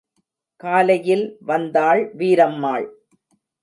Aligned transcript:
காலையில் 0.63 1.37
வந்தாள் 1.41 2.03
வீரம்மாள். 2.17 2.87